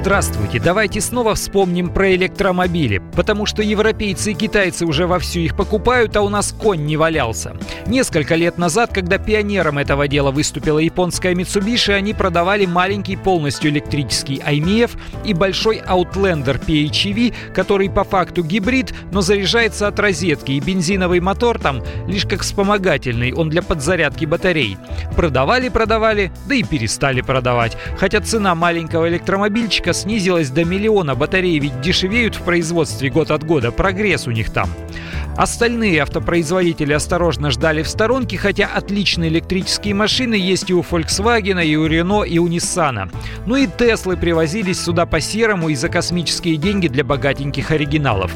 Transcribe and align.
Здравствуйте! 0.00 0.58
Давайте 0.58 0.98
снова 1.02 1.34
вспомним 1.34 1.90
про 1.90 2.14
электромобили, 2.14 3.02
потому 3.14 3.44
что 3.44 3.62
европейцы 3.62 4.32
и 4.32 4.34
китайцы 4.34 4.86
уже 4.86 5.06
вовсю 5.06 5.40
их 5.40 5.54
покупают, 5.54 6.16
а 6.16 6.22
у 6.22 6.30
нас 6.30 6.52
конь 6.58 6.86
не 6.86 6.96
валялся. 6.96 7.54
Несколько 7.86 8.34
лет 8.34 8.56
назад, 8.56 8.94
когда 8.94 9.18
пионером 9.18 9.76
этого 9.76 10.08
дела 10.08 10.30
выступила 10.30 10.78
японская 10.78 11.34
Mitsubishi, 11.34 11.92
они 11.92 12.14
продавали 12.14 12.64
маленький 12.64 13.16
полностью 13.16 13.70
электрический 13.70 14.38
IMF 14.38 14.98
и 15.26 15.34
большой 15.34 15.80
Outlander 15.80 16.58
PHEV, 16.64 17.34
который 17.52 17.90
по 17.90 18.04
факту 18.04 18.42
гибрид, 18.42 18.94
но 19.12 19.20
заряжается 19.20 19.86
от 19.86 20.00
розетки, 20.00 20.52
и 20.52 20.60
бензиновый 20.60 21.20
мотор 21.20 21.58
там 21.58 21.82
лишь 22.06 22.24
как 22.24 22.40
вспомогательный, 22.40 23.34
он 23.34 23.50
для 23.50 23.60
подзарядки 23.60 24.24
батарей. 24.24 24.78
Продавали, 25.14 25.68
продавали, 25.68 26.32
да 26.46 26.54
и 26.54 26.62
перестали 26.62 27.20
продавать. 27.20 27.76
Хотя 27.98 28.22
цена 28.22 28.54
маленького 28.54 29.06
электромобильчика 29.06 29.89
Техника 29.90 29.92
снизилась 29.92 30.50
до 30.50 30.64
миллиона, 30.64 31.14
батареи 31.16 31.58
ведь 31.58 31.80
дешевеют 31.80 32.36
в 32.36 32.42
производстве 32.42 33.10
год 33.10 33.30
от 33.30 33.44
года, 33.44 33.72
прогресс 33.72 34.26
у 34.28 34.30
них 34.30 34.50
там. 34.50 34.70
Остальные 35.36 36.02
автопроизводители 36.02 36.92
осторожно 36.92 37.50
ждали 37.50 37.82
в 37.82 37.88
сторонке, 37.88 38.36
хотя 38.36 38.66
отличные 38.66 39.30
электрические 39.30 39.94
машины 39.94 40.34
есть 40.34 40.68
и 40.68 40.74
у 40.74 40.82
Volkswagen, 40.82 41.64
и 41.64 41.76
у 41.76 41.88
Renault, 41.88 42.28
и 42.28 42.38
у 42.38 42.46
Nissan. 42.48 43.10
Ну 43.46 43.56
и 43.56 43.66
Теслы 43.66 44.16
привозились 44.16 44.82
сюда 44.82 45.06
по-серому 45.06 45.70
и 45.70 45.74
за 45.74 45.88
космические 45.88 46.56
деньги 46.56 46.88
для 46.88 47.04
богатеньких 47.04 47.70
оригиналов. 47.70 48.32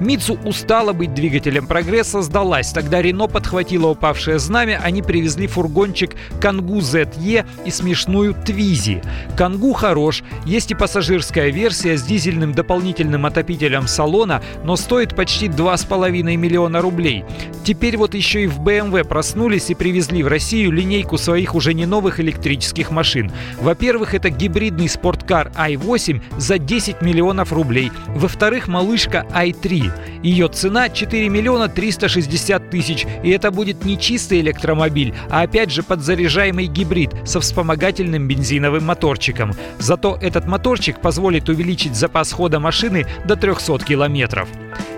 Митсу 0.00 0.34
устала 0.44 0.92
быть 0.92 1.14
двигателем 1.14 1.66
прогресса, 1.66 2.22
сдалась. 2.22 2.72
Тогда 2.72 3.02
Рено 3.02 3.28
подхватила 3.28 3.88
упавшее 3.88 4.38
знамя, 4.38 4.80
они 4.82 5.02
привезли 5.02 5.46
фургончик 5.46 6.16
Кангу 6.40 6.78
ZE 6.78 7.46
и 7.64 7.70
смешную 7.70 8.34
Твизи. 8.34 9.02
Кангу 9.36 9.74
хорош, 9.74 10.22
есть 10.44 10.72
и 10.72 10.74
пассажирская 10.74 11.50
версия 11.50 11.96
с 11.96 12.02
дизельным 12.02 12.52
дополнительным 12.52 13.26
отопителем 13.26 13.86
салона, 13.86 14.42
но 14.64 14.74
стоит 14.76 15.14
почти 15.14 15.46
2,5 15.46 16.10
миллиона 16.10 16.37
миллиона 16.38 16.80
рублей. 16.80 17.24
Теперь 17.64 17.98
вот 17.98 18.14
еще 18.14 18.44
и 18.44 18.46
в 18.46 18.60
BMW 18.60 19.04
проснулись 19.04 19.68
и 19.68 19.74
привезли 19.74 20.22
в 20.22 20.28
Россию 20.28 20.72
линейку 20.72 21.18
своих 21.18 21.54
уже 21.54 21.74
не 21.74 21.84
новых 21.84 22.18
электрических 22.18 22.90
машин. 22.90 23.30
Во-первых, 23.60 24.14
это 24.14 24.30
гибридный 24.30 24.88
спорткар 24.88 25.52
i8 25.54 26.22
за 26.38 26.58
10 26.58 27.02
миллионов 27.02 27.52
рублей. 27.52 27.92
Во-вторых, 28.06 28.68
малышка 28.68 29.26
i3. 29.34 30.22
Ее 30.22 30.48
цена 30.48 30.88
4 30.88 31.28
миллиона 31.28 31.68
360 31.68 32.70
тысяч. 32.70 33.06
И 33.22 33.30
это 33.30 33.50
будет 33.50 33.84
не 33.84 33.98
чистый 33.98 34.40
электромобиль, 34.40 35.14
а 35.28 35.42
опять 35.42 35.70
же 35.70 35.82
подзаряжаемый 35.82 36.66
гибрид 36.66 37.10
со 37.24 37.40
вспомогательным 37.40 38.26
бензиновым 38.26 38.84
моторчиком. 38.84 39.52
Зато 39.78 40.18
этот 40.20 40.46
моторчик 40.46 41.00
позволит 41.00 41.48
увеличить 41.48 41.94
запас 41.94 42.32
хода 42.32 42.60
машины 42.60 43.06
до 43.26 43.36
300 43.36 43.78
километров. 43.84 44.48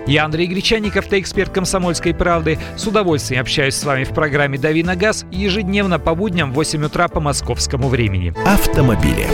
Я 0.07 0.25
Андрей 0.25 0.47
Гречаников, 0.47 1.07
ты 1.07 1.19
эксперт 1.19 1.51
«Комсомольской 1.51 2.13
правды». 2.13 2.57
С 2.75 2.87
удовольствием 2.87 3.41
общаюсь 3.41 3.75
с 3.75 3.83
вами 3.83 4.03
в 4.03 4.09
программе 4.09 4.57
«Дави 4.57 4.83
на 4.83 4.95
газ» 4.95 5.25
ежедневно 5.31 5.99
по 5.99 6.15
будням 6.15 6.51
в 6.51 6.55
8 6.55 6.85
утра 6.85 7.07
по 7.07 7.19
московскому 7.19 7.87
времени. 7.87 8.33
Автомобили. 8.45 9.27